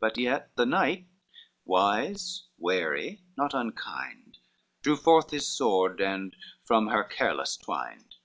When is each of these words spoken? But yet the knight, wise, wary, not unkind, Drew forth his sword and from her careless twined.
But 0.00 0.18
yet 0.18 0.54
the 0.56 0.66
knight, 0.66 1.06
wise, 1.64 2.42
wary, 2.58 3.22
not 3.38 3.54
unkind, 3.54 4.36
Drew 4.82 4.96
forth 4.96 5.30
his 5.30 5.48
sword 5.48 5.98
and 5.98 6.36
from 6.62 6.88
her 6.88 7.02
careless 7.02 7.56
twined. 7.56 8.16